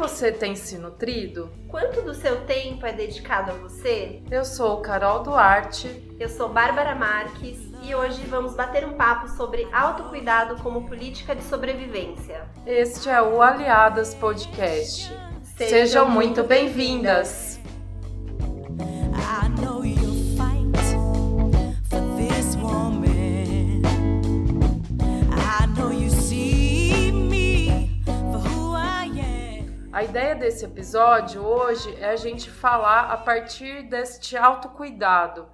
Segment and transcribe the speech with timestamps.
[0.00, 1.52] você tem se nutrido?
[1.68, 4.22] Quanto do seu tempo é dedicado a você?
[4.30, 6.10] Eu sou Carol Duarte.
[6.18, 11.42] Eu sou Bárbara Marques e hoje vamos bater um papo sobre autocuidado como política de
[11.42, 12.48] sobrevivência.
[12.66, 15.14] Este é o Aliadas Podcast.
[15.42, 17.59] Sejam, Sejam muito bem-vindas!
[30.00, 35.46] A ideia desse episódio hoje é a gente falar a partir deste autocuidado.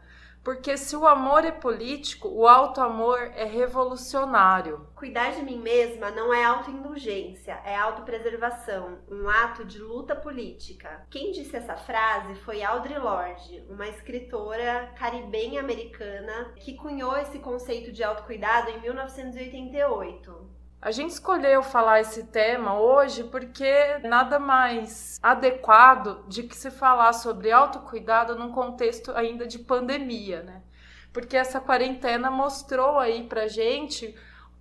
[0.45, 4.87] Porque se o amor é político, o auto-amor é revolucionário.
[4.95, 11.05] Cuidar de mim mesma não é autoindulgência, é autopreservação, um ato de luta política.
[11.11, 17.91] Quem disse essa frase foi Audre Lorde, uma escritora caribenha americana que cunhou esse conceito
[17.91, 20.56] de autocuidado em 1988.
[20.81, 27.13] A gente escolheu falar esse tema hoje porque nada mais adequado de que se falar
[27.13, 30.63] sobre autocuidado num contexto ainda de pandemia, né?
[31.13, 34.15] Porque essa quarentena mostrou aí pra gente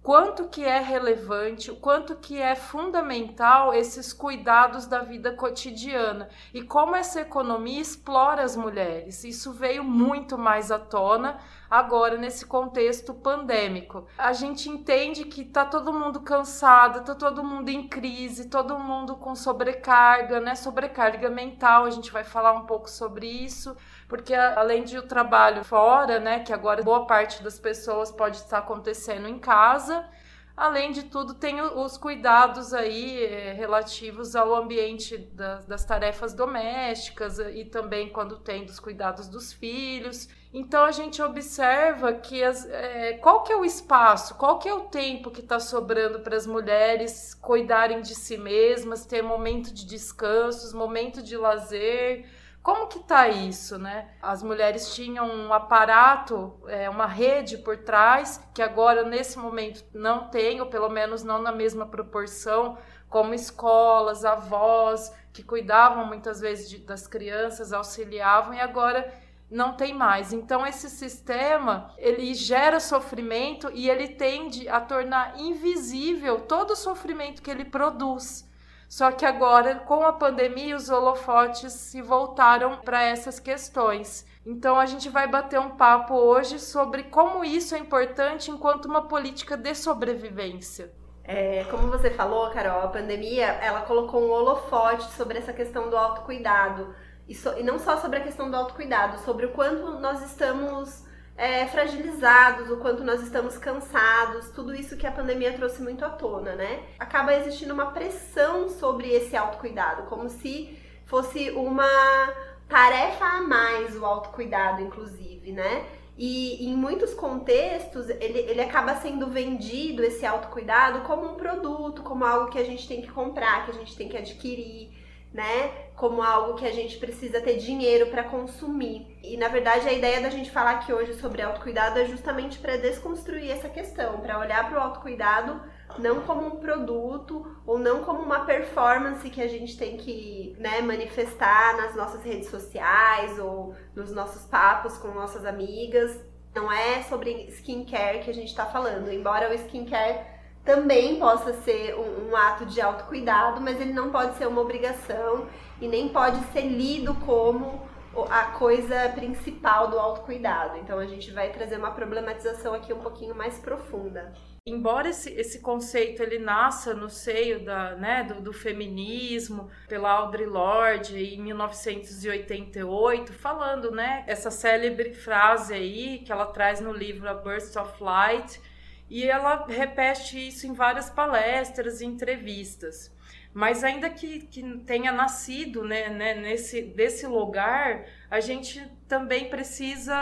[0.05, 6.61] quanto que é relevante, o quanto que é fundamental esses cuidados da vida cotidiana e
[6.61, 9.23] como essa economia explora as mulheres.
[9.23, 14.05] Isso veio muito mais à tona agora nesse contexto pandêmico.
[14.15, 19.15] A gente entende que tá todo mundo cansado, tá todo mundo em crise, todo mundo
[19.15, 20.53] com sobrecarga, né?
[20.53, 21.83] Sobrecarga mental.
[21.83, 23.75] A gente vai falar um pouco sobre isso
[24.07, 28.59] porque além de o trabalho fora, né, que agora boa parte das pessoas pode estar
[28.59, 30.07] acontecendo em casa,
[30.55, 37.39] além de tudo tem os cuidados aí é, relativos ao ambiente das, das tarefas domésticas
[37.39, 40.29] e também quando tem dos cuidados dos filhos.
[40.53, 44.73] Então a gente observa que as, é, qual que é o espaço, qual que é
[44.73, 49.85] o tempo que está sobrando para as mulheres cuidarem de si mesmas, ter momento de
[49.85, 52.25] descansos, momento de lazer
[52.65, 54.09] como que tá isso, né?
[54.19, 60.29] As mulheres tinham um aparato, é, uma rede por trás, que agora nesse momento não
[60.29, 62.75] tem, ou pelo menos não na mesma proporção,
[63.07, 69.13] como escolas, avós, que cuidavam muitas vezes de, das crianças, auxiliavam, e agora
[69.47, 70.33] não tem mais.
[70.33, 77.43] Então esse sistema, ele gera sofrimento e ele tende a tornar invisível todo o sofrimento
[77.43, 78.49] que ele produz.
[78.95, 84.25] Só que agora, com a pandemia, os holofotes se voltaram para essas questões.
[84.45, 89.05] Então a gente vai bater um papo hoje sobre como isso é importante enquanto uma
[89.05, 90.93] política de sobrevivência.
[91.25, 95.97] É, como você falou, Carol, a pandemia ela colocou um holofote sobre essa questão do
[95.97, 96.95] autocuidado.
[97.27, 101.04] E, so, e não só sobre a questão do autocuidado, sobre o quanto nós estamos
[101.37, 106.09] é, fragilizados, o quanto nós estamos cansados, tudo isso que a pandemia trouxe muito à
[106.09, 106.83] tona, né?
[106.97, 112.33] Acaba existindo uma pressão sobre esse autocuidado, como se fosse uma
[112.69, 115.85] tarefa a mais o autocuidado, inclusive, né?
[116.17, 122.23] E em muitos contextos ele, ele acaba sendo vendido esse autocuidado como um produto, como
[122.23, 124.95] algo que a gente tem que comprar, que a gente tem que adquirir
[125.35, 125.84] né?
[125.95, 129.17] Como algo que a gente precisa ter dinheiro para consumir.
[129.23, 132.77] E na verdade a ideia da gente falar aqui hoje sobre autocuidado é justamente para
[132.77, 135.61] desconstruir essa questão, para olhar para o autocuidado
[135.97, 140.81] não como um produto ou não como uma performance que a gente tem que né,
[140.81, 146.19] manifestar nas nossas redes sociais ou nos nossos papos com nossas amigas.
[146.53, 151.95] Não é sobre skincare que a gente está falando, embora o skincare também possa ser
[151.95, 155.47] um, um, ato de autocuidado, mas ele não pode ser uma obrigação
[155.81, 157.85] e nem pode ser lido como
[158.29, 160.77] a coisa principal do autocuidado.
[160.77, 164.33] Então a gente vai trazer uma problematização aqui um pouquinho mais profunda.
[164.67, 170.45] Embora esse, esse conceito ele nasça no seio da, né, do, do feminismo, pela Audre
[170.45, 177.35] Lorde em 1988, falando, né, essa célebre frase aí que ela traz no livro A
[177.35, 178.59] Burst of Light,
[179.07, 183.14] e ela repete isso em várias palestras e entrevistas.
[183.55, 190.13] Mas ainda que, que tenha nascido né, né, nesse desse lugar, a gente também precisa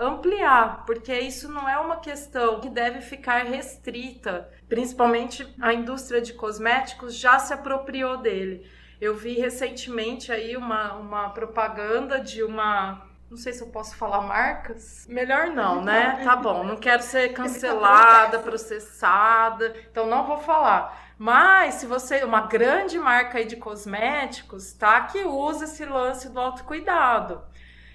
[0.00, 4.48] ampliar, porque isso não é uma questão que deve ficar restrita.
[4.68, 8.70] Principalmente a indústria de cosméticos já se apropriou dele.
[9.00, 14.20] Eu vi recentemente aí uma, uma propaganda de uma não sei se eu posso falar
[14.20, 15.04] marcas.
[15.08, 16.20] Melhor não, né?
[16.22, 21.05] Tá bom, não quero ser cancelada, processada, então não vou falar.
[21.18, 25.00] Mas se você, uma grande marca aí de cosméticos, tá?
[25.02, 27.42] Que usa esse lance do autocuidado.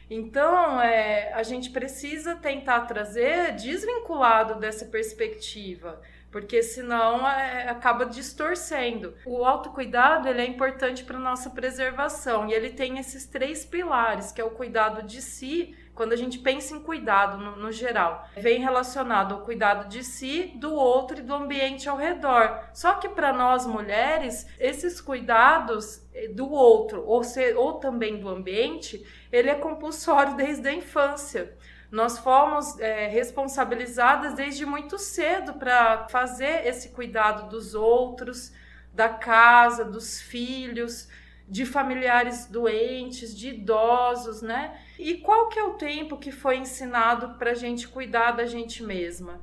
[0.09, 9.13] Então, é, a gente precisa tentar trazer desvinculado dessa perspectiva porque senão é, acaba distorcendo.
[9.25, 14.39] O autocuidado ele é importante para nossa preservação e ele tem esses três pilares, que
[14.39, 18.59] é o cuidado de si, quando a gente pensa em cuidado no, no, geral, vem
[18.59, 22.59] relacionado ao cuidado de si, do outro e do ambiente ao redor.
[22.73, 28.29] Só que para nós mulheres, esses cuidados eh, do outro ou, ser, ou também do
[28.29, 31.55] ambiente, ele é compulsório desde a infância.
[31.91, 38.53] Nós fomos é, responsabilizadas desde muito cedo para fazer esse cuidado dos outros,
[38.93, 41.09] da casa, dos filhos,
[41.47, 44.79] de familiares doentes, de idosos, né?
[44.97, 48.81] E qual que é o tempo que foi ensinado para a gente cuidar da gente
[48.81, 49.41] mesma?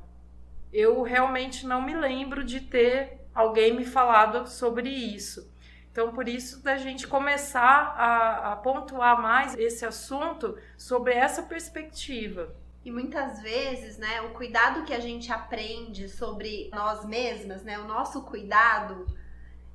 [0.73, 5.53] Eu realmente não me lembro de ter alguém me falado sobre isso.
[5.99, 12.55] Então, por isso, da gente começar a, a pontuar mais esse assunto sobre essa perspectiva.
[12.85, 17.83] E muitas vezes, né, o cuidado que a gente aprende sobre nós mesmas, né, o
[17.83, 19.07] nosso cuidado,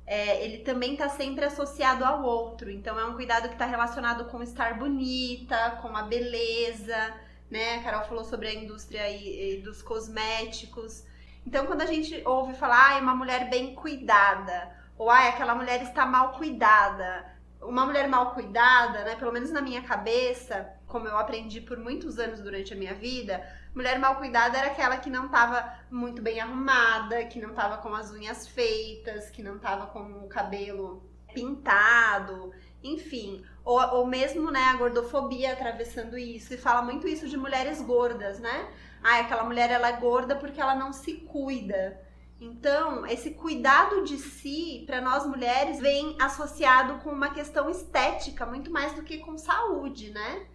[0.03, 2.71] é, ele também está sempre associado ao outro.
[2.71, 7.13] Então, é um cuidado que está relacionado com estar bonita, com a beleza,
[7.51, 7.75] né?
[7.75, 11.03] A Carol falou sobre a indústria e, dos cosméticos.
[11.45, 15.81] Então, quando a gente ouve falar, ah, uma mulher bem cuidada, ou ai, aquela mulher
[15.81, 17.25] está mal cuidada.
[17.61, 19.15] Uma mulher mal cuidada, né?
[19.15, 23.43] Pelo menos na minha cabeça, como eu aprendi por muitos anos durante a minha vida,
[23.73, 27.93] mulher mal cuidada era aquela que não estava muito bem arrumada, que não estava com
[27.93, 31.03] as unhas feitas, que não estava com o cabelo
[31.33, 33.43] pintado, enfim.
[33.63, 36.53] Ou, ou mesmo, né, a gordofobia atravessando isso.
[36.53, 38.71] E fala muito isso de mulheres gordas, né?
[39.03, 41.99] Ah, aquela mulher ela é gorda porque ela não se cuida.
[42.39, 48.69] Então, esse cuidado de si, para nós mulheres, vem associado com uma questão estética, muito
[48.69, 50.45] mais do que com saúde, né?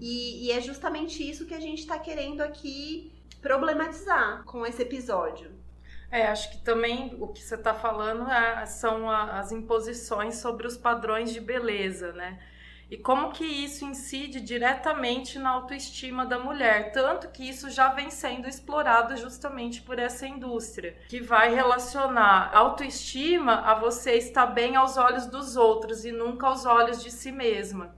[0.00, 5.52] E, e é justamente isso que a gente está querendo aqui problematizar com esse episódio.
[6.10, 10.66] É, acho que também o que você está falando é, são a, as imposições sobre
[10.66, 12.38] os padrões de beleza, né?
[12.90, 18.10] E como que isso incide diretamente na autoestima da mulher, tanto que isso já vem
[18.10, 24.96] sendo explorado justamente por essa indústria, que vai relacionar autoestima a você estar bem aos
[24.96, 27.94] olhos dos outros e nunca aos olhos de si mesma.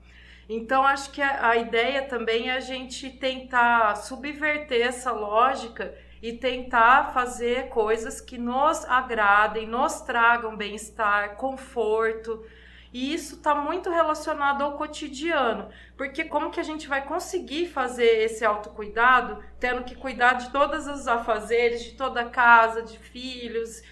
[0.48, 7.12] Então, acho que a, ideia também é a gente tentar subverter essa lógica e tentar
[7.14, 12.44] fazer coisas que nos agradem, nos tragam bem-estar, conforto,
[12.92, 18.24] e isso está muito relacionado ao cotidiano, porque como que a gente vai conseguir fazer
[18.24, 23.82] esse autocuidado, tendo que cuidar de todos os afazeres, de toda a casa, de filhos,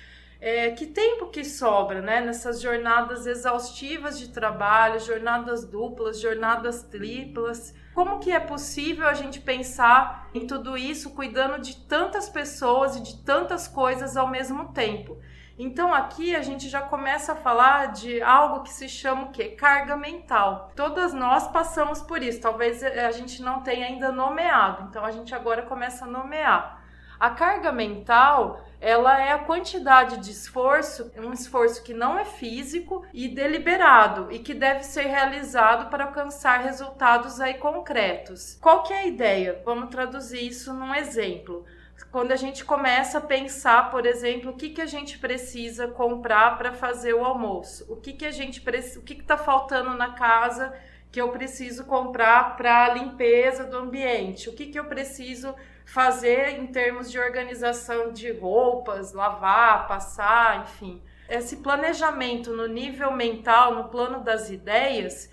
[0.40, 2.20] é, que tempo que sobra, né?
[2.20, 7.74] Nessas jornadas exaustivas de trabalho, jornadas duplas, jornadas triplas.
[7.92, 13.02] Como que é possível a gente pensar em tudo isso cuidando de tantas pessoas e
[13.02, 15.18] de tantas coisas ao mesmo tempo?
[15.58, 19.48] Então aqui a gente já começa a falar de algo que se chama o quê?
[19.48, 20.70] Carga mental.
[20.76, 22.40] Todas nós passamos por isso.
[22.40, 24.86] Talvez a gente não tenha ainda nomeado.
[24.88, 26.78] Então a gente agora começa a nomear.
[27.18, 33.04] A carga mental, ela é a quantidade de esforço, um esforço que não é físico
[33.12, 38.56] e deliberado e que deve ser realizado para alcançar resultados aí concretos.
[38.60, 39.60] Qual que é a ideia?
[39.64, 41.66] Vamos traduzir isso num exemplo
[42.10, 46.56] quando a gente começa a pensar, por exemplo, o que, que a gente precisa comprar
[46.56, 48.62] para fazer o almoço, o que, que a gente
[48.96, 50.72] o que está faltando na casa
[51.10, 56.60] que eu preciso comprar para a limpeza do ambiente, o que, que eu preciso fazer
[56.60, 61.02] em termos de organização de roupas, lavar, passar, enfim.
[61.28, 65.30] Esse planejamento no nível mental, no plano das ideias,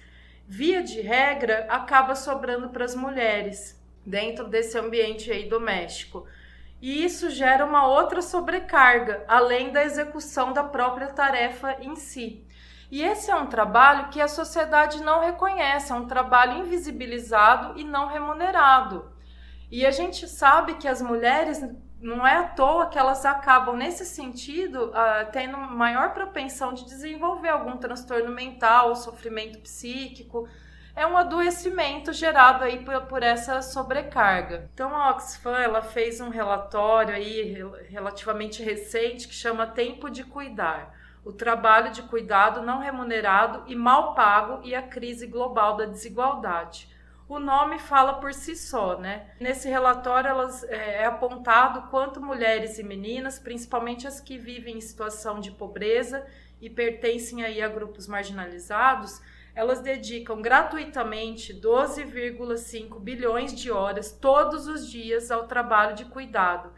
[0.48, 6.26] via de regra, acaba sobrando para as mulheres dentro desse ambiente aí doméstico
[6.82, 12.46] e isso gera uma outra sobrecarga, além da execução da própria tarefa em si.
[12.92, 17.84] E esse é um trabalho que a sociedade não reconhece, é um trabalho invisibilizado e
[17.84, 19.12] não remunerado.
[19.72, 21.64] E a gente sabe que as mulheres,
[22.00, 27.50] não é à toa que elas acabam, nesse sentido, uh, tendo maior propensão de desenvolver
[27.50, 30.48] algum transtorno mental, sofrimento psíquico,
[30.96, 34.70] é um adoecimento gerado aí por, por, essa sobrecarga.
[34.74, 40.96] Então a Oxfam ela fez um relatório aí relativamente recente que chama Tempo de Cuidar.
[41.26, 46.88] O trabalho de cuidado não remunerado e mal pago e a crise global da desigualdade.
[47.28, 49.32] O nome fala por si só, né?
[49.40, 54.82] Nesse relatório elas, é, é apontado quanto mulheres e meninas, principalmente as que vivem em
[54.82, 56.26] situação de pobreza
[56.62, 59.20] e pertencem aí a grupos marginalizados,
[59.56, 66.72] elas dedicam gratuitamente 12,5 bilhões de horas todos os dias ao trabalho de cuidado.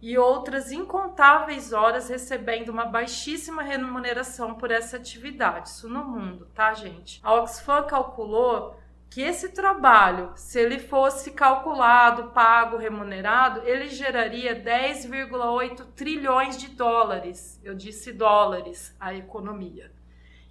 [0.00, 5.68] e outras incontáveis horas recebendo uma baixíssima remuneração por essa atividade.
[5.68, 7.20] Isso no mundo, tá, gente?
[7.22, 8.76] A Oxfam calculou
[9.08, 17.60] que esse trabalho, se ele fosse calculado, pago, remunerado, ele geraria 10,8 trilhões de dólares.
[17.62, 19.92] Eu disse dólares, a economia.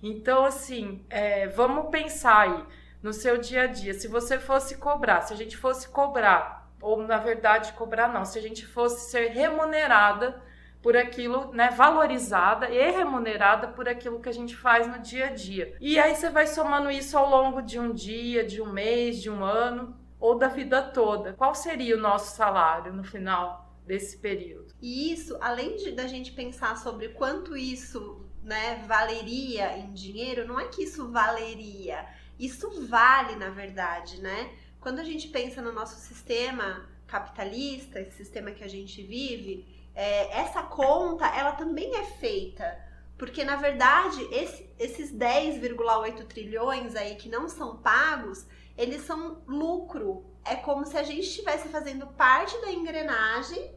[0.01, 2.65] Então, assim, é, vamos pensar aí
[3.01, 3.93] no seu dia a dia.
[3.93, 8.38] Se você fosse cobrar, se a gente fosse cobrar, ou na verdade cobrar não, se
[8.39, 10.41] a gente fosse ser remunerada
[10.81, 15.29] por aquilo, né, valorizada e remunerada por aquilo que a gente faz no dia a
[15.29, 15.75] dia.
[15.79, 19.29] E aí você vai somando isso ao longo de um dia, de um mês, de
[19.29, 21.34] um ano ou da vida toda.
[21.34, 24.74] Qual seria o nosso salário no final desse período?
[24.81, 30.60] E isso, além de da gente pensar sobre quanto isso, né, valeria em dinheiro, não
[30.60, 32.05] é que isso valeria,
[32.39, 34.51] isso vale na verdade, né?
[34.79, 40.39] Quando a gente pensa no nosso sistema capitalista, esse sistema que a gente vive, é,
[40.39, 42.89] essa conta ela também é feita.
[43.17, 50.25] Porque, na verdade, esse, esses 10,8 trilhões aí que não são pagos, eles são lucro.
[50.43, 53.75] É como se a gente estivesse fazendo parte da engrenagem,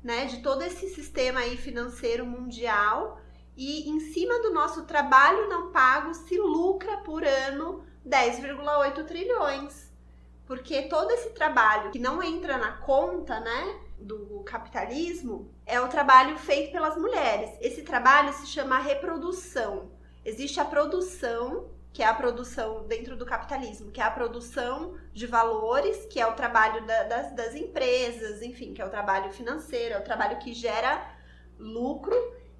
[0.00, 3.20] né, de todo esse sistema aí financeiro mundial
[3.56, 9.92] e em cima do nosso trabalho não pago se lucra por ano 10,8 trilhões.
[10.46, 16.36] Porque todo esse trabalho que não entra na conta, né, do capitalismo é o trabalho
[16.38, 17.50] feito pelas mulheres.
[17.60, 19.90] Esse trabalho se chama reprodução.
[20.24, 25.26] Existe a produção, que é a produção dentro do capitalismo, que é a produção de
[25.26, 29.94] valores, que é o trabalho da, das, das empresas, enfim, que é o trabalho financeiro,
[29.94, 31.14] é o trabalho que gera
[31.58, 32.14] lucro.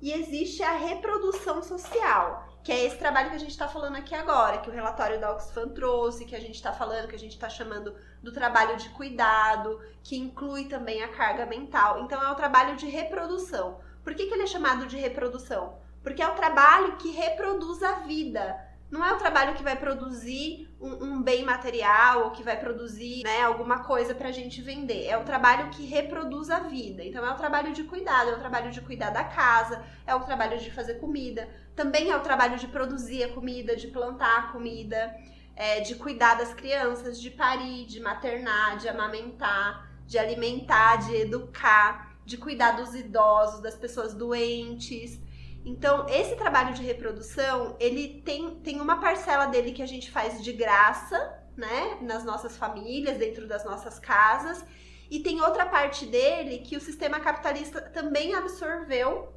[0.05, 4.15] E existe a reprodução social, que é esse trabalho que a gente está falando aqui
[4.15, 7.33] agora, que o relatório da Oxfam trouxe, que a gente está falando, que a gente
[7.33, 12.05] está chamando do trabalho de cuidado, que inclui também a carga mental.
[12.05, 13.81] Então é o trabalho de reprodução.
[14.03, 15.79] Por que, que ele é chamado de reprodução?
[16.03, 18.63] Porque é o trabalho que reproduz a vida.
[18.91, 23.23] Não é o trabalho que vai produzir um, um bem material ou que vai produzir
[23.25, 25.07] né, alguma coisa para a gente vender.
[25.07, 27.03] É o trabalho que reproduz a vida.
[27.05, 30.21] Então é o trabalho de cuidado, é o trabalho de cuidar da casa, é o
[30.21, 31.49] trabalho de fazer comida.
[31.75, 35.15] Também é o trabalho de produzir a comida, de plantar a comida
[35.57, 42.17] é, de cuidar das crianças, de parir, de maternar, de amamentar, de alimentar, de educar,
[42.25, 45.19] de cuidar dos idosos, das pessoas doentes.
[45.65, 50.43] Então, esse trabalho de reprodução, ele tem, tem uma parcela dele que a gente faz
[50.43, 54.63] de graça, né, nas nossas famílias, dentro das nossas casas,
[55.11, 59.33] e tem outra parte dele que o sistema capitalista também absorveu,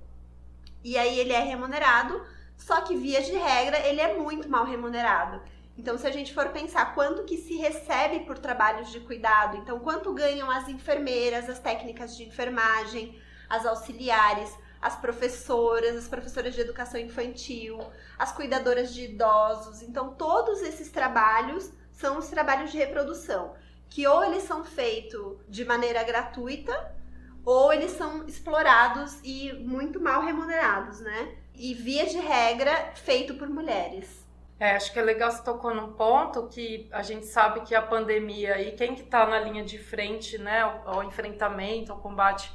[0.84, 2.22] e aí ele é remunerado,
[2.58, 5.42] só que via de regra ele é muito mal remunerado.
[5.78, 9.80] Então, se a gente for pensar quanto que se recebe por trabalhos de cuidado, então
[9.80, 16.62] quanto ganham as enfermeiras, as técnicas de enfermagem, as auxiliares, as professoras, as professoras de
[16.62, 17.80] educação infantil,
[18.18, 19.82] as cuidadoras de idosos.
[19.82, 23.56] Então, todos esses trabalhos são os trabalhos de reprodução,
[23.90, 26.96] que ou eles são feitos de maneira gratuita,
[27.44, 31.36] ou eles são explorados e muito mal remunerados, né?
[31.56, 34.28] E via de regra, feito por mulheres.
[34.60, 37.82] É, acho que é legal você tocou num ponto que a gente sabe que a
[37.82, 42.52] pandemia e quem que está na linha de frente, né, ao, ao, enfrentamento, ao combate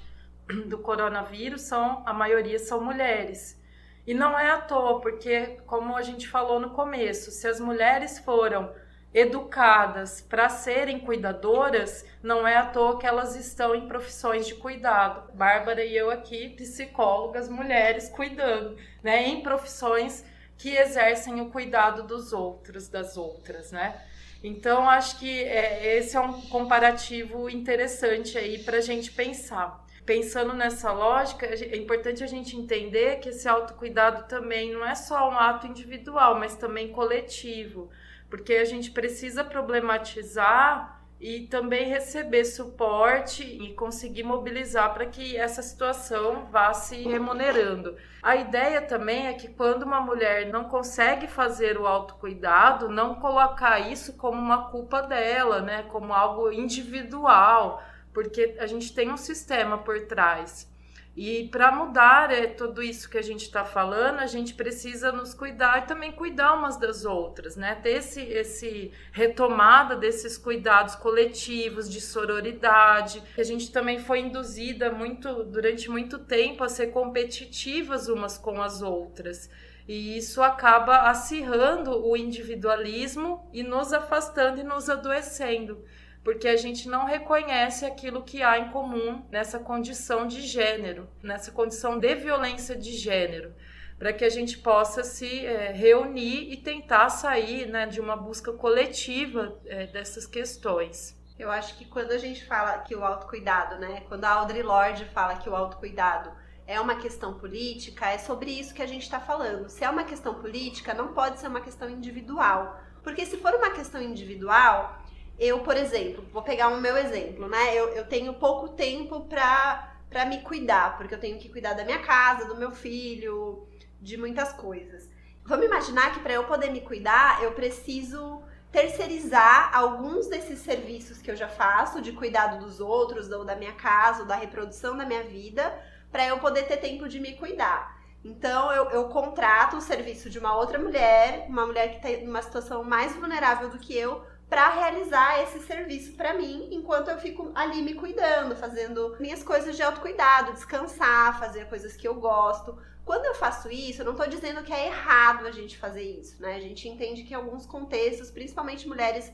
[0.67, 3.61] do coronavírus, são a maioria são mulheres.
[4.07, 8.19] E não é à toa, porque como a gente falou no começo, se as mulheres
[8.19, 8.73] foram
[9.15, 15.31] educadas para serem cuidadoras, não é à toa que elas estão em profissões de cuidado.
[15.35, 20.25] Bárbara e eu aqui, psicólogas, mulheres cuidando, né, em profissões
[20.57, 24.01] que exercem o cuidado dos outros, das outras, né?
[24.43, 29.85] Então, acho que é, esse é um comparativo interessante aí para a gente pensar.
[30.05, 35.31] Pensando nessa lógica, é importante a gente entender que esse autocuidado também não é só
[35.31, 37.89] um ato individual, mas também coletivo,
[38.29, 45.63] porque a gente precisa problematizar e também receber suporte e conseguir mobilizar para que essa
[45.63, 47.97] situação vá se remunerando.
[48.21, 53.79] A ideia também é que quando uma mulher não consegue fazer o autocuidado, não colocar
[53.79, 57.81] isso como uma culpa dela, né, como algo individual,
[58.13, 60.71] porque a gente tem um sistema por trás.
[61.15, 65.35] E para mudar é, tudo isso que a gente está falando, a gente precisa nos
[65.35, 67.75] cuidar e também cuidar umas das outras, né?
[67.75, 73.23] Ter esse, esse retomada desses cuidados coletivos, de sororidade.
[73.37, 78.81] A gente também foi induzida muito durante muito tempo a ser competitivas umas com as
[78.81, 79.51] outras.
[79.87, 85.85] E isso acaba acirrando o individualismo e nos afastando e nos adoecendo
[86.25, 91.51] porque a gente não reconhece aquilo que há em comum nessa condição de gênero, nessa
[91.51, 93.55] condição de violência de gênero,
[93.99, 98.53] para que a gente possa se é, reunir e tentar sair né, de uma busca
[98.53, 101.21] coletiva é, dessas questões.
[101.39, 105.05] Eu acho que quando a gente fala que o autocuidado, né, quando a Audre Lorde
[105.07, 106.31] fala que o autocuidado
[106.67, 109.69] é uma questão política, é sobre isso que a gente está falando.
[109.69, 112.79] Se é uma questão política, não pode ser uma questão individual.
[113.03, 115.02] Porque se for uma questão individual,
[115.39, 117.75] eu, por exemplo, vou pegar o um meu exemplo, né?
[117.75, 121.87] Eu, eu tenho pouco tempo para para me cuidar, porque eu tenho que cuidar da
[121.87, 123.67] minha casa, do meu filho,
[123.99, 125.09] de muitas coisas.
[125.45, 131.31] Vamos imaginar que para eu poder me cuidar, eu preciso terceirizar alguns desses serviços que
[131.31, 135.05] eu já faço, de cuidado dos outros, ou da minha casa, ou da reprodução da
[135.05, 135.75] minha vida,
[136.11, 138.01] para eu poder ter tempo de me cuidar.
[138.25, 142.41] Então eu, eu contrato o serviço de uma outra mulher, uma mulher que está numa
[142.41, 147.51] situação mais vulnerável do que eu, para realizar esse serviço para mim, enquanto eu fico
[147.55, 152.79] ali me cuidando, fazendo minhas coisas de autocuidado, descansar, fazer coisas que eu gosto.
[153.03, 156.43] Quando eu faço isso, eu não estou dizendo que é errado a gente fazer isso,
[156.43, 156.57] né?
[156.57, 159.33] A gente entende que em alguns contextos, principalmente mulheres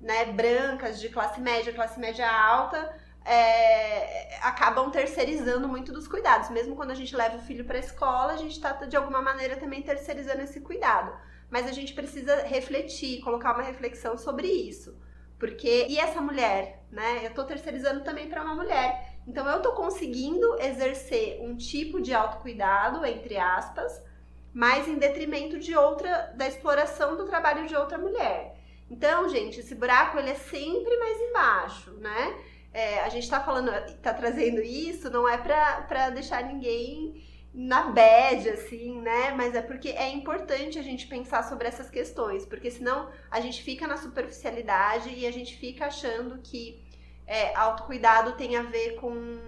[0.00, 6.50] né, brancas, de classe média, classe média alta, é, acabam terceirizando muito dos cuidados.
[6.50, 9.20] Mesmo quando a gente leva o filho para a escola, a gente está de alguma
[9.20, 11.12] maneira também terceirizando esse cuidado
[11.52, 14.98] mas a gente precisa refletir, colocar uma reflexão sobre isso.
[15.38, 17.26] Porque, e essa mulher, né?
[17.26, 19.18] Eu tô terceirizando também para uma mulher.
[19.26, 24.02] Então, eu tô conseguindo exercer um tipo de autocuidado, entre aspas,
[24.54, 28.56] mas em detrimento de outra, da exploração do trabalho de outra mulher.
[28.90, 32.34] Então, gente, esse buraco ele é sempre mais embaixo, né?
[32.72, 37.22] É, a gente tá falando, tá trazendo isso, não é para deixar ninguém
[37.54, 39.32] na bad, assim, né?
[39.32, 43.62] Mas é porque é importante a gente pensar sobre essas questões, porque senão a gente
[43.62, 46.82] fica na superficialidade e a gente fica achando que
[47.26, 49.38] é, autocuidado tem a ver com,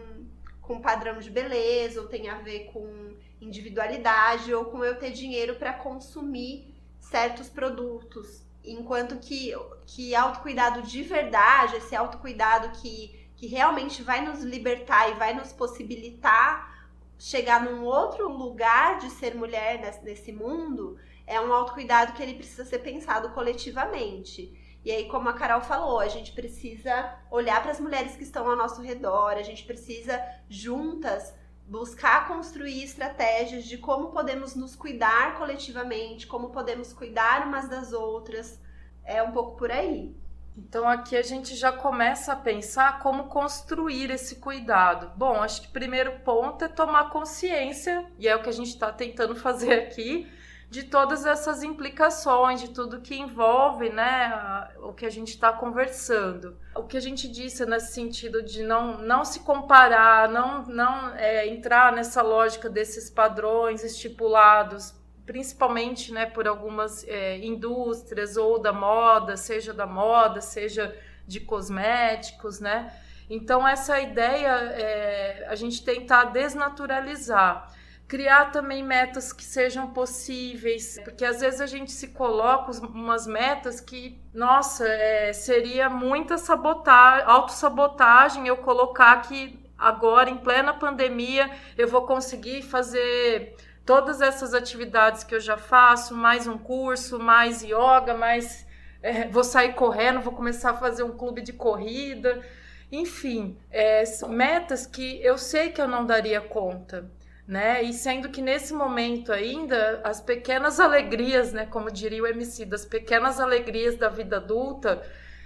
[0.61, 5.56] com padrão de beleza, ou tem a ver com individualidade, ou com eu ter dinheiro
[5.56, 8.43] para consumir certos produtos.
[8.62, 9.52] Enquanto que,
[9.86, 15.52] que autocuidado de verdade, esse autocuidado que, que realmente vai nos libertar e vai nos
[15.52, 16.74] possibilitar
[17.19, 22.65] chegar num outro lugar de ser mulher nesse mundo, é um autocuidado que ele precisa
[22.65, 24.61] ser pensado coletivamente.
[24.85, 28.49] E aí, como a Carol falou, a gente precisa olhar para as mulheres que estão
[28.49, 31.35] ao nosso redor, a gente precisa juntas
[31.67, 38.61] buscar construir estratégias de como podemos nos cuidar coletivamente, como podemos cuidar umas das outras.
[39.03, 40.15] É um pouco por aí.
[40.56, 45.10] Então aqui a gente já começa a pensar como construir esse cuidado.
[45.17, 48.69] Bom, acho que o primeiro ponto é tomar consciência, e é o que a gente
[48.69, 50.30] está tentando fazer aqui,
[50.71, 56.56] de todas essas implicações, de tudo que envolve né, o que a gente está conversando.
[56.75, 61.47] O que a gente disse nesse sentido de não, não se comparar, não, não é,
[61.47, 64.95] entrar nessa lógica desses padrões estipulados
[65.26, 72.60] principalmente né, por algumas é, indústrias ou da moda, seja da moda, seja de cosméticos,
[72.60, 72.93] né?
[73.28, 77.73] Então essa ideia é a gente tentar desnaturalizar,
[78.06, 83.80] criar também metas que sejam possíveis, porque às vezes a gente se coloca umas metas
[83.80, 91.89] que, nossa, é, seria muita sabotagem, autossabotagem eu colocar que agora em plena pandemia eu
[91.89, 98.14] vou conseguir fazer todas essas atividades que eu já faço, mais um curso, mais yoga,
[98.14, 98.66] mais
[99.02, 102.42] é, vou sair correndo, vou começar a fazer um clube de corrida,
[102.90, 107.10] enfim, é, metas que eu sei que eu não daria conta.
[107.47, 107.82] Né?
[107.82, 112.86] E sendo que nesse momento ainda as pequenas alegrias, né, como diria o MC, das
[112.86, 115.02] pequenas alegrias da vida adulta,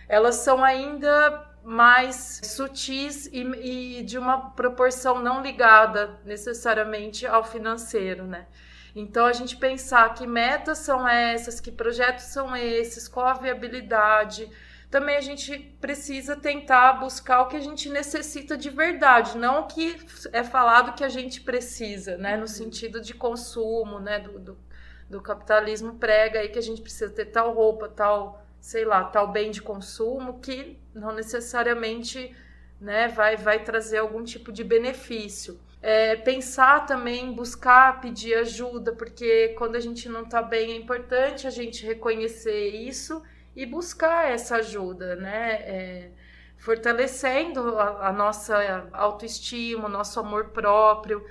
[0.09, 3.43] elas são ainda mais sutis e,
[3.99, 8.47] e, de uma proporção não ligada necessariamente ao financeiro, né?
[8.95, 14.51] Então a gente pensar que metas são essas, que projetos são esses, qual a viabilidade.
[14.91, 19.67] Também a gente precisa tentar buscar o que a gente necessita de verdade, não o
[19.67, 19.97] que
[20.33, 22.37] é falado que a gente precisa, né?
[22.37, 22.47] No uhum.
[22.47, 24.19] sentido de consumo, né?
[24.19, 24.59] Do, do,
[25.11, 29.29] do capitalismo prega aí que a gente precisa ter tal roupa, tal sei lá, tal
[29.29, 32.35] bem de consumo que não necessariamente
[32.81, 35.61] né, vai, vai trazer algum tipo de benefício.
[35.81, 41.47] É, pensar também, buscar pedir ajuda, porque quando a gente não está bem é importante
[41.47, 43.23] a gente reconhecer isso
[43.55, 45.53] e buscar essa ajuda, né?
[45.63, 46.11] É,
[46.57, 51.25] fortalecendo a, a nossa autoestima, o nosso amor próprio.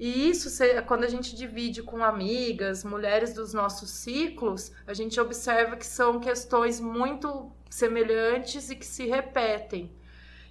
[0.00, 0.48] E isso,
[0.86, 6.18] quando a gente divide com amigas, mulheres dos nossos ciclos, a gente observa que são
[6.18, 9.94] questões muito semelhantes e que se repetem.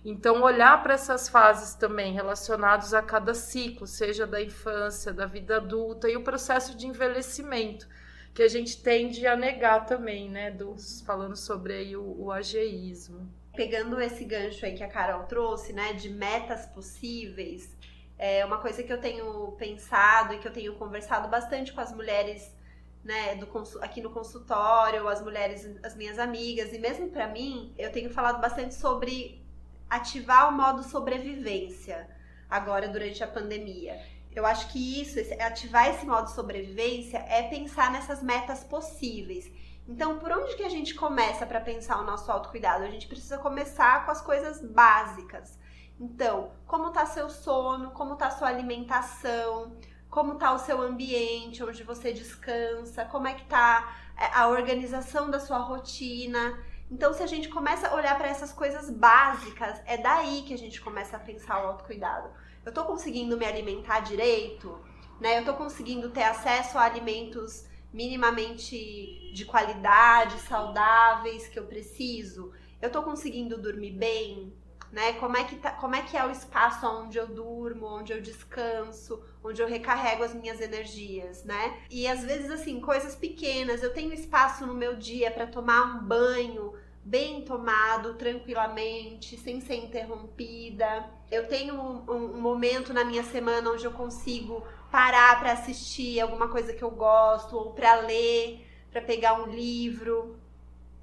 [0.06, 5.58] Então, olhar para essas fases também relacionadas a cada ciclo, seja da infância, da vida
[5.58, 7.88] adulta e o processo de envelhecimento,
[8.36, 10.52] que a gente tende a negar também, né?
[10.52, 13.28] Dos, falando sobre o, o ageísmo.
[13.56, 17.76] Pegando esse gancho aí que a Carol trouxe, né, de metas possíveis,
[18.20, 21.94] é uma coisa que eu tenho pensado e que eu tenho conversado bastante com as
[21.94, 22.54] mulheres
[23.02, 23.48] né, do,
[23.82, 28.42] aqui no consultório, as mulheres, as minhas amigas, e mesmo para mim, eu tenho falado
[28.42, 29.42] bastante sobre
[29.90, 32.10] ativar o modo sobrevivência
[32.50, 33.98] agora durante a pandemia.
[34.36, 39.50] Eu acho que isso, ativar esse modo sobrevivência é pensar nessas metas possíveis.
[39.88, 42.84] Então, por onde que a gente começa para pensar o nosso autocuidado?
[42.84, 45.58] A gente precisa começar com as coisas básicas.
[46.00, 49.76] Então, como está seu sono, como está sua alimentação,
[50.10, 55.30] como está o seu ambiente, onde você descansa, como é que está é, a organização
[55.30, 56.58] da sua rotina.
[56.90, 60.58] Então, se a gente começa a olhar para essas coisas básicas, é daí que a
[60.58, 62.30] gente começa a pensar o autocuidado.
[62.66, 64.80] Eu estou conseguindo me alimentar direito,
[65.20, 65.36] né?
[65.36, 72.52] Eu estou conseguindo ter acesso a alimentos minimamente de qualidade, saudáveis que eu preciso.
[72.82, 74.54] Eu estou conseguindo dormir bem,
[74.92, 75.14] né?
[75.14, 78.22] Como é que tá, como é que é o espaço onde eu durmo, onde eu
[78.22, 81.78] descanso, onde eu recarrego as minhas energias, né?
[81.90, 86.04] E às vezes assim, coisas pequenas, eu tenho espaço no meu dia para tomar um
[86.04, 86.74] banho
[87.04, 91.10] bem tomado, tranquilamente, sem ser interrompida.
[91.32, 96.48] Eu tenho um, um momento na minha semana onde eu consigo parar para assistir alguma
[96.50, 100.39] coisa que eu gosto ou para ler, para pegar um livro.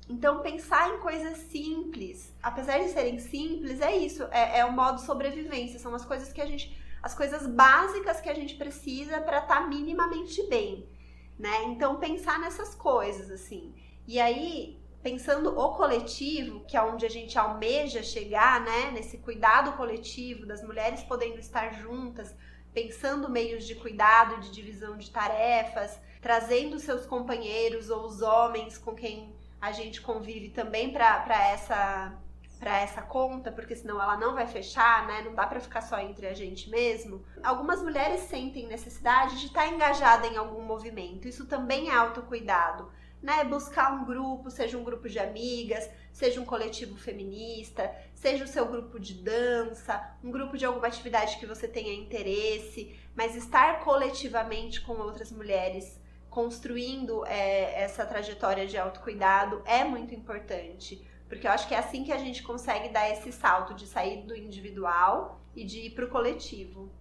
[0.08, 5.00] Então, pensar em coisas simples, apesar de serem simples, é isso, é, é o modo
[5.00, 9.38] sobrevivência, são as coisas que a gente, as coisas básicas que a gente precisa para
[9.38, 10.88] estar tá minimamente bem,
[11.36, 11.64] né?
[11.64, 13.74] Então, pensar nessas coisas, assim.
[14.06, 18.92] E aí, pensando o coletivo, que é onde a gente almeja chegar, né?
[18.92, 22.32] Nesse cuidado coletivo, das mulheres podendo estar juntas,
[22.72, 28.94] pensando meios de cuidado, de divisão de tarefas, trazendo seus companheiros ou os homens com
[28.94, 32.18] quem a gente convive também para essa
[32.58, 35.22] para essa conta, porque senão ela não vai fechar, né?
[35.22, 37.22] Não dá para ficar só entre a gente mesmo.
[37.42, 41.28] Algumas mulheres sentem necessidade de estar tá engajada em algum movimento.
[41.28, 42.90] Isso também é autocuidado,
[43.22, 43.44] né?
[43.44, 48.66] Buscar um grupo, seja um grupo de amigas, seja um coletivo feminista, seja o seu
[48.66, 54.80] grupo de dança, um grupo de alguma atividade que você tenha interesse, mas estar coletivamente
[54.80, 56.00] com outras mulheres
[56.37, 61.03] construindo é, essa trajetória de autocuidado é muito importante.
[61.27, 64.18] Porque eu acho que é assim que a gente consegue dar esse salto de sair
[64.25, 66.92] do individual e de ir para o coletivo.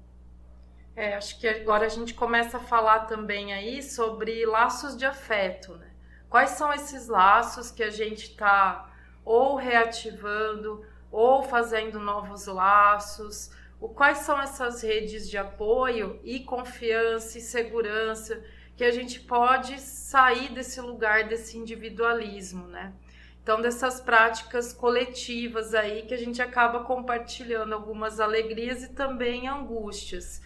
[0.96, 5.76] É, acho que agora a gente começa a falar também aí sobre laços de afeto,
[5.76, 5.92] né?
[6.30, 8.90] Quais são esses laços que a gente está
[9.26, 13.52] ou reativando ou fazendo novos laços?
[13.82, 18.42] O, quais são essas redes de apoio e confiança e segurança
[18.76, 22.94] que a gente pode sair desse lugar desse individualismo, né?
[23.42, 30.42] Então, dessas práticas coletivas aí que a gente acaba compartilhando algumas alegrias e também angústias.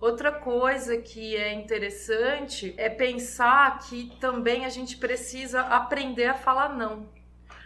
[0.00, 6.76] Outra coisa que é interessante é pensar que também a gente precisa aprender a falar
[6.76, 7.08] não.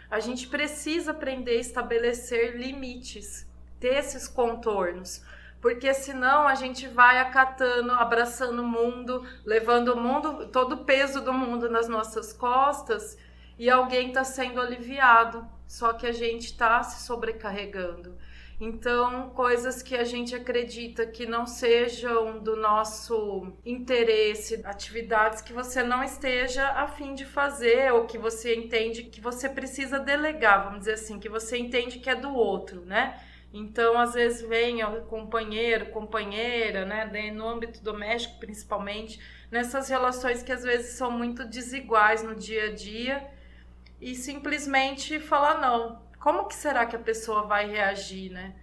[0.09, 3.45] A gente precisa aprender a estabelecer limites,
[3.79, 5.23] ter esses contornos
[5.61, 11.21] porque senão a gente vai acatando, abraçando o mundo, levando o mundo, todo o peso
[11.21, 13.17] do mundo nas nossas costas
[13.57, 18.17] e alguém está sendo aliviado, só que a gente está se sobrecarregando.
[18.61, 25.81] Então, coisas que a gente acredita que não sejam do nosso interesse, atividades que você
[25.81, 30.79] não esteja a fim de fazer ou que você entende que você precisa delegar, vamos
[30.79, 33.17] dizer assim, que você entende que é do outro, né?
[33.51, 40.51] Então, às vezes vem o companheiro, companheira, né, no âmbito doméstico principalmente, nessas relações que
[40.51, 43.27] às vezes são muito desiguais no dia a dia
[43.99, 46.01] e simplesmente falar não.
[46.19, 48.55] Como que será que a pessoa vai reagir, né?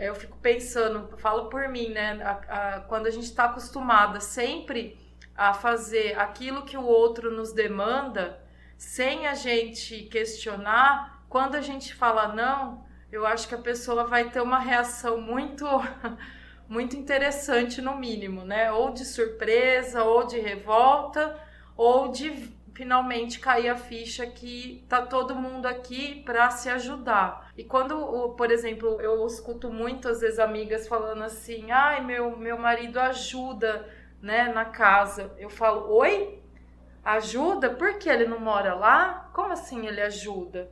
[0.00, 2.20] Eu fico pensando, falo por mim, né?
[2.22, 2.30] A,
[2.76, 4.98] a, quando a gente está acostumada sempre
[5.36, 8.42] a fazer aquilo que o outro nos demanda,
[8.78, 14.30] sem a gente questionar, quando a gente fala não, eu acho que a pessoa vai
[14.30, 15.66] ter uma reação muito
[16.68, 18.72] muito interessante no mínimo, né?
[18.72, 21.38] Ou de surpresa, ou de revolta,
[21.76, 27.50] ou de finalmente cair a ficha que tá todo mundo aqui para se ajudar.
[27.56, 32.98] E quando, por exemplo, eu escuto muitas vezes amigas falando assim: "Ai, meu meu marido
[33.00, 33.88] ajuda,
[34.20, 35.32] né, na casa".
[35.38, 36.42] Eu falo: "Oi?
[37.04, 37.70] Ajuda?
[37.70, 39.30] Por que ele não mora lá?
[39.32, 40.70] Como assim ele ajuda?"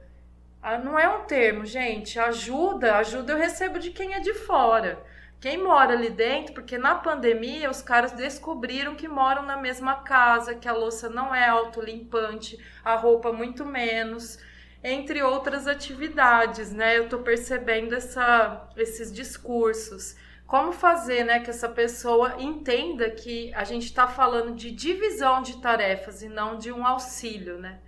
[0.66, 2.18] Ah, não é um termo, gente.
[2.18, 4.98] Ajuda, ajuda eu recebo de quem é de fora.
[5.38, 10.55] Quem mora ali dentro, porque na pandemia os caras descobriram que moram na mesma casa,
[10.55, 14.38] que a louça não é autolimpante, a roupa muito menos,
[14.83, 16.96] entre outras atividades, né?
[16.96, 20.16] Eu tô percebendo essa, esses discursos.
[20.46, 25.61] Como fazer, né, que essa pessoa entenda que a gente está falando de divisão de
[25.61, 27.81] tarefas e não de um auxílio, né?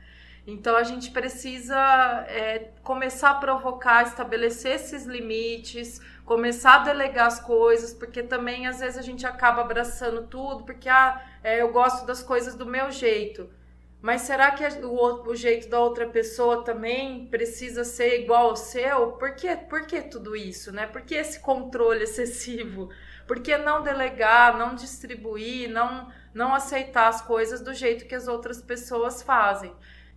[0.46, 1.76] Então a gente precisa
[2.28, 8.78] é, começar a provocar, estabelecer esses limites, começar a delegar as coisas, porque também às
[8.78, 12.92] vezes a gente acaba abraçando tudo, porque ah, é, eu gosto das coisas do meu
[12.92, 13.50] jeito.
[14.00, 19.12] Mas será que o, o, jeito da outra pessoa também precisa ser igual ao seu?
[19.12, 20.86] Por que, por que tudo isso, né?
[20.86, 22.88] Por que esse controle excessivo?
[23.26, 28.28] Por que não delegar, não distribuir, não, não aceitar as coisas do jeito que as
[28.28, 29.74] outras pessoas fazem?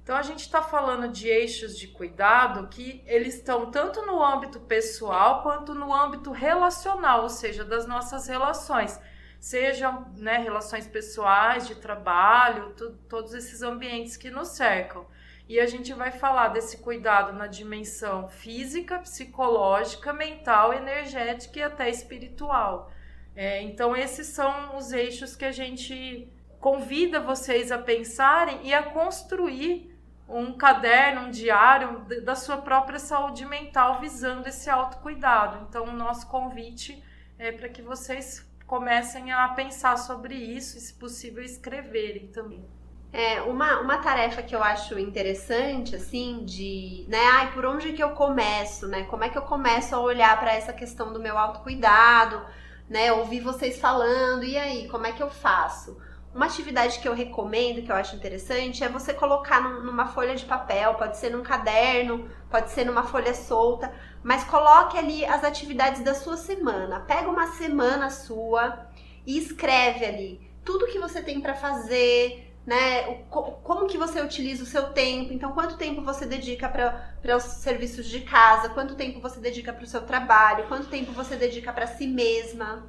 [0.10, 4.60] Então a gente está falando de eixos de cuidado que eles estão tanto no âmbito
[4.60, 9.00] pessoal quanto no âmbito relacional, ou seja, das nossas relações,
[9.40, 12.74] sejam né, relações pessoais, de trabalho,
[13.08, 15.06] todos esses ambientes que nos cercam.
[15.48, 21.88] E a gente vai falar desse cuidado na dimensão física, psicológica, mental, energética e até
[21.88, 22.92] espiritual.
[23.36, 26.28] É, então, esses são os eixos que a gente
[26.60, 29.99] convida vocês a pensarem e a construir
[30.30, 35.66] um caderno, um diário da sua própria saúde mental visando esse autocuidado.
[35.68, 37.04] Então, o nosso convite
[37.38, 42.64] é para que vocês comecem a pensar sobre isso e, se possível, escreverem também.
[43.12, 48.04] É, uma, uma tarefa que eu acho interessante, assim, de, né, ai, por onde que
[48.04, 49.04] eu começo, né?
[49.06, 52.46] Como é que eu começo a olhar para essa questão do meu autocuidado,
[52.88, 53.12] né?
[53.12, 56.00] Ouvir vocês falando, e aí, como é que eu faço?
[56.34, 60.46] Uma atividade que eu recomendo, que eu acho interessante, é você colocar numa folha de
[60.46, 63.92] papel, pode ser num caderno, pode ser numa folha solta,
[64.24, 67.00] mas coloque ali as atividades da sua semana.
[67.00, 68.88] Pega uma semana sua
[69.26, 73.24] e escreve ali tudo que você tem para fazer, né?
[73.32, 75.34] Como que você utiliza o seu tempo?
[75.34, 78.70] Então, quanto tempo você dedica para os serviços de casa?
[78.70, 80.68] Quanto tempo você dedica para o seu trabalho?
[80.68, 82.88] Quanto tempo você dedica para si mesma?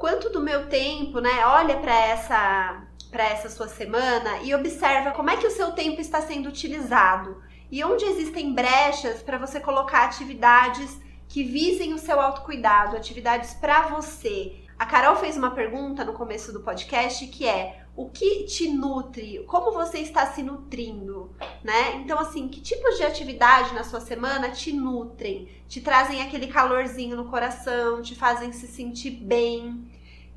[0.00, 1.44] Quanto do meu tempo, né?
[1.44, 6.00] Olha para essa para essa sua semana e observa como é que o seu tempo
[6.00, 12.20] está sendo utilizado e onde existem brechas para você colocar atividades que visem o seu
[12.20, 14.60] autocuidado, atividades para você.
[14.78, 19.44] A Carol fez uma pergunta no começo do podcast que é: o que te nutre?
[19.46, 21.30] Como você está se nutrindo,
[21.62, 21.96] né?
[21.96, 27.16] Então assim, que tipos de atividade na sua semana te nutrem, te trazem aquele calorzinho
[27.16, 29.89] no coração, te fazem se sentir bem?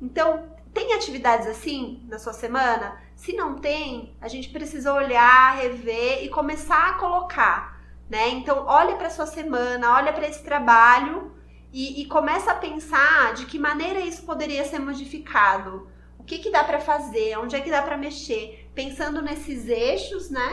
[0.04, 3.00] Então, tem atividades assim na sua semana?
[3.16, 8.28] Se não tem, a gente precisa olhar, rever e começar a colocar, né?
[8.28, 11.32] Então, olha para sua semana, olha para esse trabalho
[11.72, 15.88] e, e, começa a pensar de que maneira isso poderia ser modificado.
[16.18, 17.38] O que, que dá para fazer?
[17.38, 18.70] Onde é que dá para mexer?
[18.74, 20.52] Pensando nesses eixos, né?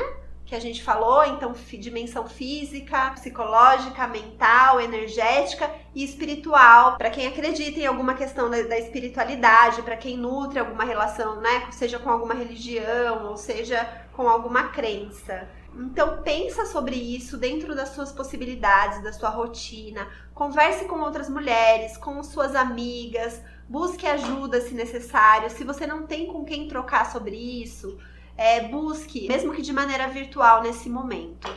[0.51, 7.79] Que a gente falou, então dimensão física, psicológica, mental, energética e espiritual, para quem acredita
[7.79, 12.33] em alguma questão da, da espiritualidade, para quem nutre alguma relação, né, seja com alguma
[12.33, 15.47] religião ou seja com alguma crença.
[15.73, 20.05] Então pensa sobre isso dentro das suas possibilidades, da sua rotina.
[20.33, 25.49] Converse com outras mulheres, com suas amigas, busque ajuda se necessário.
[25.49, 27.97] Se você não tem com quem trocar sobre isso,
[28.41, 31.47] é, busque, mesmo que de maneira virtual nesse momento.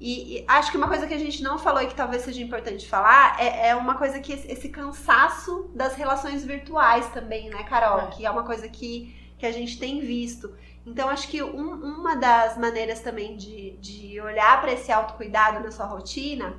[0.00, 2.42] E, e, acho que uma coisa que a gente não falou e que talvez seja
[2.42, 7.62] importante falar é, é uma coisa que esse, esse, cansaço das relações virtuais também, né,
[7.64, 8.00] Carol?
[8.00, 8.06] É.
[8.08, 10.52] Que é uma coisa que, que a gente tem visto.
[10.84, 15.70] Então, acho que um, uma das maneiras também de, de olhar para esse autocuidado na
[15.70, 16.56] sua rotina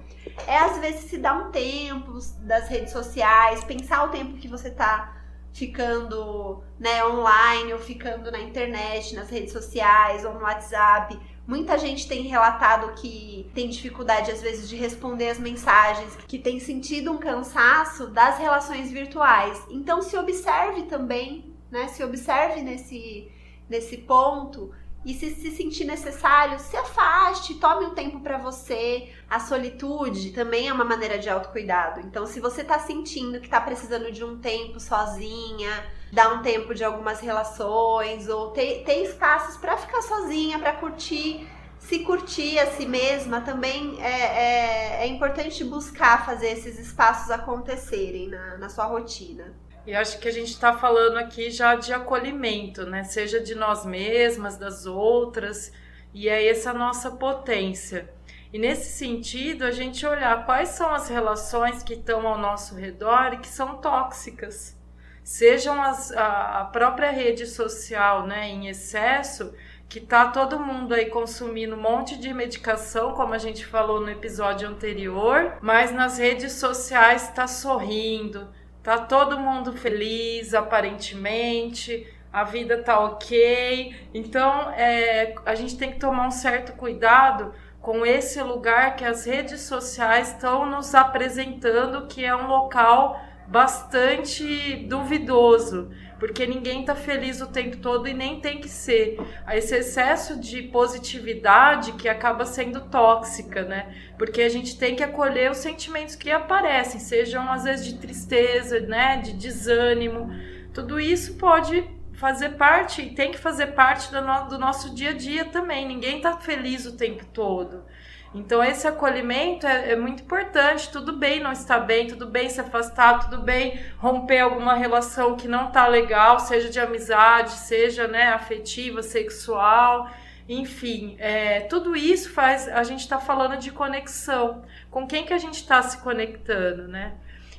[0.47, 4.69] é, às vezes, se dar um tempo das redes sociais, pensar o tempo que você
[4.69, 5.18] está
[5.53, 11.19] ficando né, online ou ficando na internet, nas redes sociais ou no WhatsApp.
[11.45, 16.59] Muita gente tem relatado que tem dificuldade às vezes de responder as mensagens, que tem
[16.59, 19.61] sentido um cansaço das relações virtuais.
[19.69, 21.87] Então se observe também, né?
[21.87, 23.31] Se observe nesse
[23.67, 24.71] nesse ponto
[25.05, 29.09] e se se sentir necessário, se afaste, tome um tempo para você.
[29.29, 32.01] A solitude também é uma maneira de autocuidado.
[32.01, 36.73] Então, se você tá sentindo que tá precisando de um tempo sozinha, dar um tempo
[36.75, 41.47] de algumas relações ou ter, ter espaços para ficar sozinha, para curtir,
[41.79, 48.27] se curtir a si mesma, também é, é, é importante buscar fazer esses espaços acontecerem
[48.27, 49.55] na, na sua rotina.
[49.89, 53.03] E acho que a gente está falando aqui já de acolhimento, né?
[53.03, 55.73] Seja de nós mesmas, das outras,
[56.13, 58.07] e é essa nossa potência.
[58.53, 63.33] E nesse sentido, a gente olhar quais são as relações que estão ao nosso redor
[63.33, 64.77] e que são tóxicas.
[65.23, 69.55] Sejam as, a, a própria rede social né, em excesso,
[69.87, 74.11] que tá todo mundo aí consumindo um monte de medicação, como a gente falou no
[74.11, 78.47] episódio anterior, mas nas redes sociais está sorrindo,
[78.89, 83.95] tá todo mundo feliz, aparentemente, a vida tá ok.
[84.15, 89.25] Então, é, a gente tem que tomar um certo cuidado com esse lugar que as
[89.25, 97.39] redes sociais estão nos apresentando, que é um local bastante duvidoso, porque ninguém está feliz
[97.41, 99.17] o tempo todo e nem tem que ser.
[99.51, 103.95] Esse excesso de positividade que acaba sendo tóxica, né?
[104.17, 108.81] Porque a gente tem que acolher os sentimentos que aparecem, sejam às vezes de tristeza,
[108.81, 110.29] né, de desânimo.
[110.73, 115.11] Tudo isso pode fazer parte e tem que fazer parte do, no, do nosso dia
[115.11, 115.87] a dia também.
[115.87, 117.85] Ninguém está feliz o tempo todo.
[118.33, 120.91] Então, esse acolhimento é, é, muito importante.
[120.91, 125.47] Tudo bem não estar bem, tudo bem se afastar, tudo bem romper alguma relação que
[125.47, 130.09] não está legal, seja de amizade, seja né, afetiva, sexual,
[130.47, 131.15] enfim.
[131.19, 132.67] É, tudo isso faz.
[132.67, 134.63] A gente está falando de conexão.
[134.91, 137.13] Com quem que a gente está se conectando, né?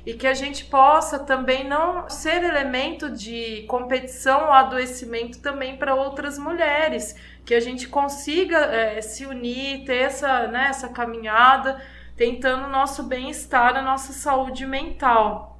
[0.05, 5.93] E que a gente possa também não ser elemento de competição ou adoecimento também para
[5.93, 11.81] outras mulheres, que a gente consiga é, se unir, ter essa, né, essa caminhada,
[12.15, 15.50] tentando o nosso bem-estar, a nossa saúde mental.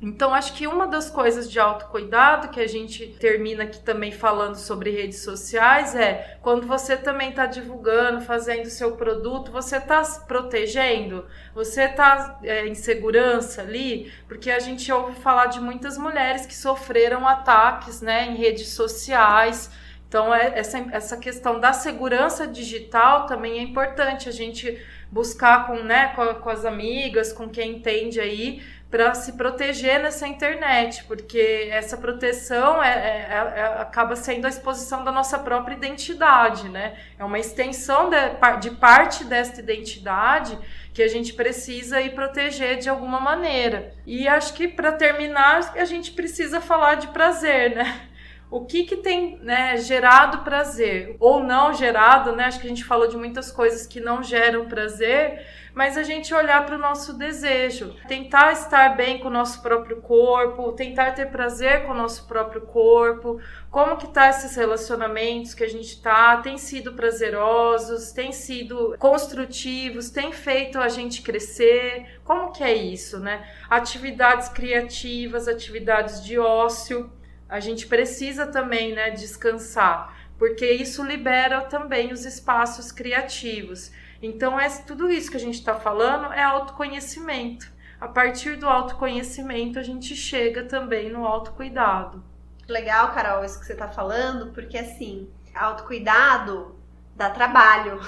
[0.00, 4.56] Então, acho que uma das coisas de autocuidado que a gente termina aqui também falando
[4.56, 10.26] sobre redes sociais é quando você também está divulgando, fazendo seu produto, você está se
[10.26, 16.44] protegendo, você está é, em segurança ali, porque a gente ouve falar de muitas mulheres
[16.44, 19.70] que sofreram ataques né, em redes sociais.
[20.06, 24.78] Então, é, essa, essa questão da segurança digital também é importante a gente
[25.10, 30.28] buscar com, né, com, com as amigas, com quem entende aí para se proteger nessa
[30.28, 35.74] internet, porque essa proteção é, é, é, é, acaba sendo a exposição da nossa própria
[35.74, 36.94] identidade, né?
[37.18, 38.16] É uma extensão de,
[38.60, 40.56] de parte desta identidade
[40.94, 43.92] que a gente precisa ir proteger de alguma maneira.
[44.06, 48.08] E acho que para terminar, a gente precisa falar de prazer, né?
[48.50, 52.44] o que, que tem né, gerado prazer ou não gerado, né?
[52.44, 55.44] Acho que a gente falou de muitas coisas que não geram prazer,
[55.76, 60.00] mas a gente olhar para o nosso desejo, tentar estar bem com o nosso próprio
[60.00, 63.38] corpo, tentar ter prazer com o nosso próprio corpo,
[63.70, 70.08] como que tá esses relacionamentos que a gente tá, tem sido prazerosos, tem sido construtivos,
[70.08, 73.46] tem feito a gente crescer, como que é isso, né?
[73.68, 77.12] Atividades criativas, atividades de ócio,
[77.46, 83.92] a gente precisa também, né, descansar, porque isso libera também os espaços criativos.
[84.22, 87.72] Então, é tudo isso que a gente está falando é autoconhecimento.
[88.00, 92.22] A partir do autoconhecimento, a gente chega também no autocuidado.
[92.68, 96.76] Legal, Carol, isso que você está falando, porque assim, autocuidado
[97.14, 98.00] dá trabalho.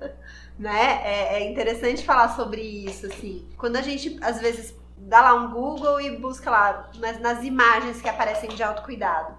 [0.58, 1.00] né?
[1.04, 3.48] É, é, interessante falar sobre isso, assim.
[3.56, 8.02] Quando a gente, às vezes, dá lá um Google e busca lá nas, nas imagens
[8.02, 9.34] que aparecem de autocuidado.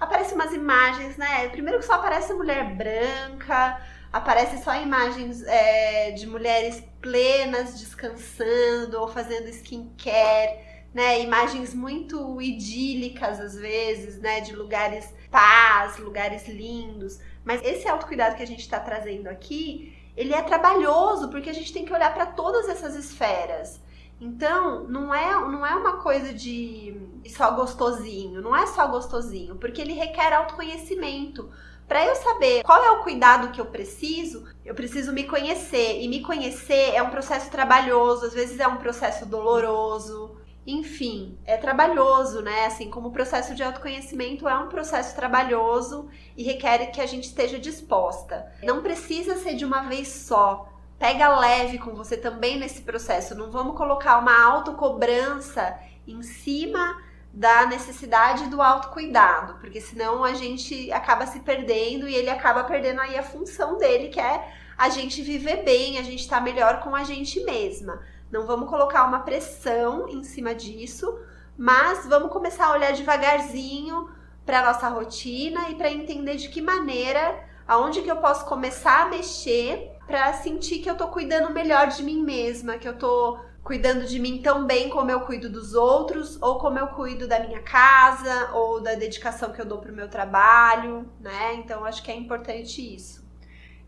[0.00, 1.48] Aparecem umas imagens, né?
[1.48, 3.80] Primeiro que só aparece mulher branca,
[4.12, 10.58] aparece só imagens é, de mulheres plenas descansando ou fazendo skincare,
[10.92, 11.20] né?
[11.20, 14.40] Imagens muito idílicas às vezes, né?
[14.40, 17.18] De lugares paz, lugares lindos.
[17.44, 21.72] Mas esse autocuidado que a gente está trazendo aqui, ele é trabalhoso porque a gente
[21.72, 23.80] tem que olhar para todas essas esferas.
[24.20, 26.96] Então, não é, não é uma coisa de
[27.26, 31.50] só gostosinho, não é só gostosinho, porque ele requer autoconhecimento.
[31.92, 36.00] Para eu saber qual é o cuidado que eu preciso, eu preciso me conhecer.
[36.00, 40.34] E me conhecer é um processo trabalhoso, às vezes é um processo doloroso.
[40.66, 42.64] Enfim, é trabalhoso, né?
[42.64, 47.24] Assim como o processo de autoconhecimento é um processo trabalhoso e requer que a gente
[47.24, 48.50] esteja disposta.
[48.62, 53.34] Não precisa ser de uma vez só pega leve com você também nesse processo.
[53.34, 56.96] Não vamos colocar uma autocobrança em cima
[57.32, 63.00] da necessidade do autocuidado, porque senão a gente acaba se perdendo e ele acaba perdendo
[63.00, 66.80] aí a função dele, que é a gente viver bem, a gente estar tá melhor
[66.80, 68.02] com a gente mesma.
[68.30, 71.18] Não vamos colocar uma pressão em cima disso,
[71.56, 74.10] mas vamos começar a olhar devagarzinho
[74.44, 79.08] para nossa rotina e para entender de que maneira, aonde que eu posso começar a
[79.08, 84.04] mexer para sentir que eu tô cuidando melhor de mim mesma, que eu tô cuidando
[84.06, 87.60] de mim tão bem como eu cuido dos outros, ou como eu cuido da minha
[87.62, 91.54] casa, ou da dedicação que eu dou pro meu trabalho, né?
[91.54, 93.22] Então acho que é importante isso.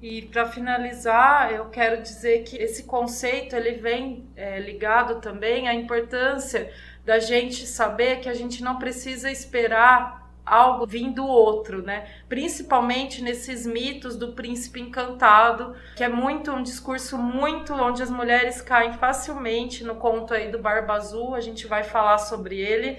[0.00, 5.74] E para finalizar, eu quero dizer que esse conceito ele vem é, ligado também à
[5.74, 6.70] importância
[7.04, 12.06] da gente saber que a gente não precisa esperar algo vindo do outro, né?
[12.28, 18.60] Principalmente nesses mitos do príncipe encantado, que é muito um discurso muito onde as mulheres
[18.60, 22.98] caem facilmente no conto aí do Barba Azul, a gente vai falar sobre ele.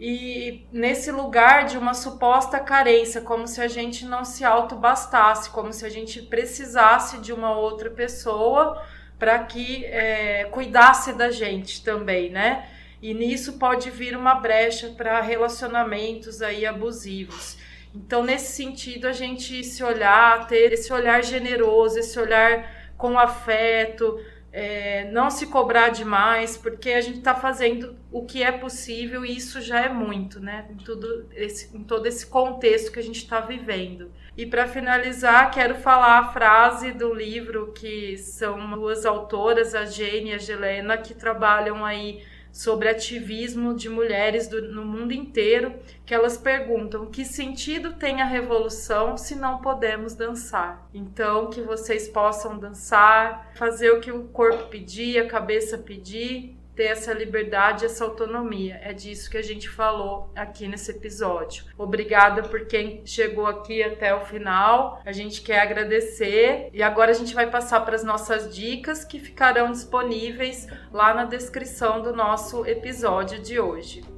[0.00, 5.72] E nesse lugar de uma suposta carência, como se a gente não se autobastasse, como
[5.72, 8.80] se a gente precisasse de uma outra pessoa
[9.18, 12.68] para que é, cuidasse da gente também, né?
[13.00, 17.56] E nisso pode vir uma brecha para relacionamentos aí abusivos.
[17.94, 24.20] Então, nesse sentido, a gente se olhar, ter esse olhar generoso, esse olhar com afeto,
[24.52, 29.36] é, não se cobrar demais, porque a gente está fazendo o que é possível e
[29.36, 30.66] isso já é muito, né?
[30.70, 34.10] Em, tudo esse, em todo esse contexto que a gente está vivendo.
[34.36, 40.30] E para finalizar, quero falar a frase do livro que são duas autoras, a Jane
[40.30, 42.22] e a Helena, que trabalham aí
[42.52, 45.74] sobre ativismo de mulheres do, no mundo inteiro,
[46.04, 50.88] que elas perguntam que sentido tem a revolução se não podemos dançar.
[50.92, 56.84] Então, que vocês possam dançar, fazer o que o corpo pedir, a cabeça pedir, ter
[56.84, 58.78] essa liberdade, essa autonomia.
[58.84, 61.64] É disso que a gente falou aqui nesse episódio.
[61.76, 65.02] Obrigada por quem chegou aqui até o final.
[65.04, 69.18] A gente quer agradecer e agora a gente vai passar para as nossas dicas que
[69.18, 74.17] ficarão disponíveis lá na descrição do nosso episódio de hoje.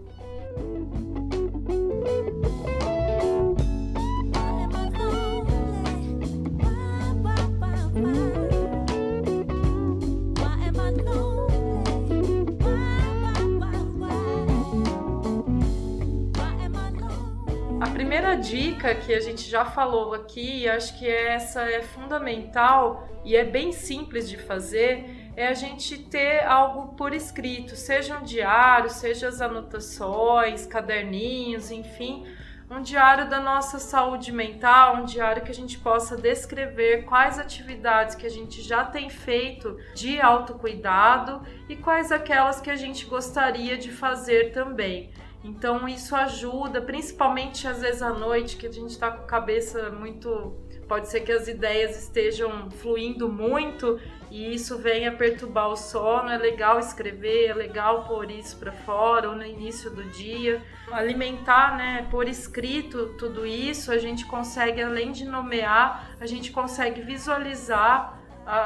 [18.00, 23.36] Primeira dica que a gente já falou aqui, e acho que essa é fundamental e
[23.36, 28.88] é bem simples de fazer, é a gente ter algo por escrito, seja um diário,
[28.88, 32.24] seja as anotações, caderninhos, enfim,
[32.70, 38.14] um diário da nossa saúde mental, um diário que a gente possa descrever quais atividades
[38.14, 43.76] que a gente já tem feito de autocuidado e quais aquelas que a gente gostaria
[43.76, 45.10] de fazer também.
[45.42, 49.90] Então isso ajuda, principalmente às vezes à noite, que a gente está com a cabeça
[49.90, 50.54] muito.
[50.86, 56.28] Pode ser que as ideias estejam fluindo muito e isso venha perturbar o sono.
[56.28, 60.60] É legal escrever, é legal pôr isso para fora ou no início do dia.
[60.90, 67.00] Alimentar, né, por escrito tudo isso, a gente consegue, além de nomear, a gente consegue
[67.02, 68.18] visualizar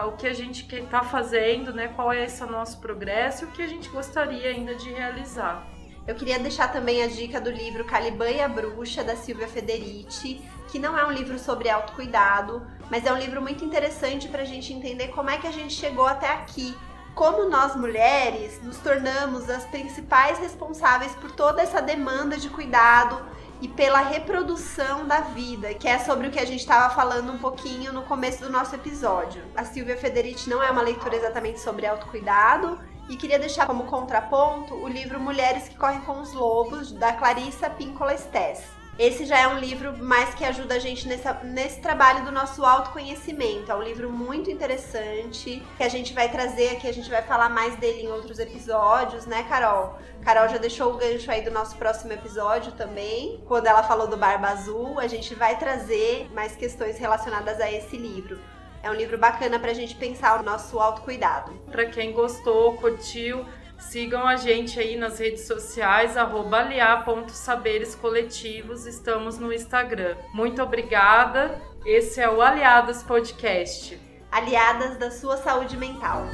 [0.06, 3.60] o que a gente está fazendo, né, qual é esse nosso progresso e o que
[3.60, 5.73] a gente gostaria ainda de realizar.
[6.06, 10.38] Eu queria deixar também a dica do livro Caliban e a Bruxa, da Silvia Federici,
[10.68, 14.44] que não é um livro sobre autocuidado, mas é um livro muito interessante para a
[14.44, 16.76] gente entender como é que a gente chegou até aqui.
[17.14, 23.24] Como nós mulheres nos tornamos as principais responsáveis por toda essa demanda de cuidado
[23.62, 27.38] e pela reprodução da vida, que é sobre o que a gente estava falando um
[27.38, 29.42] pouquinho no começo do nosso episódio.
[29.56, 32.78] A Silvia Federici não é uma leitura exatamente sobre autocuidado,
[33.08, 37.68] e queria deixar como contraponto o livro Mulheres que Correm com os Lobos, da Clarissa
[37.70, 38.62] Pinkola Stess.
[38.96, 42.64] Esse já é um livro mais que ajuda a gente nessa, nesse trabalho do nosso
[42.64, 43.72] autoconhecimento.
[43.72, 47.48] É um livro muito interessante que a gente vai trazer aqui, a gente vai falar
[47.48, 49.98] mais dele em outros episódios, né, Carol?
[50.22, 53.42] Carol já deixou o gancho aí do nosso próximo episódio também.
[53.48, 57.96] Quando ela falou do Barba Azul, a gente vai trazer mais questões relacionadas a esse
[57.96, 58.38] livro.
[58.84, 61.54] É um livro bacana para a gente pensar o nosso autocuidado.
[61.70, 63.46] Para quem gostou, curtiu,
[63.78, 70.18] sigam a gente aí nas redes sociais, aliar.saberescoletivos, estamos no Instagram.
[70.34, 73.98] Muito obrigada, esse é o Aliadas Podcast.
[74.30, 76.26] Aliadas da sua saúde mental.